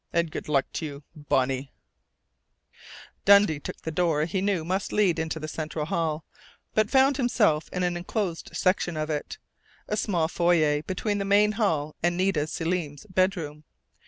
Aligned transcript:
And 0.11 0.31
good 0.31 0.47
luck 0.49 0.65
to 0.73 0.83
you, 0.87 1.03
Bonnie!" 1.15 1.71
Dundee 3.23 3.59
took 3.59 3.81
the 3.83 3.91
door 3.91 4.25
he 4.25 4.41
knew 4.41 4.65
must 4.65 4.91
lead 4.91 5.19
into 5.19 5.39
the 5.39 5.47
central 5.47 5.85
hall, 5.85 6.25
but 6.73 6.89
found 6.89 7.17
himself 7.17 7.69
in 7.71 7.83
an 7.83 7.95
enclosed 7.95 8.49
section 8.51 8.97
of 8.97 9.11
it 9.11 9.37
a 9.87 9.95
small 9.95 10.27
foyer 10.27 10.81
between 10.81 11.19
the 11.19 11.23
main 11.23 11.51
hall 11.51 11.95
and 12.01 12.17
Nita 12.17 12.47
Selim's 12.47 13.05
bedroom. 13.11 13.63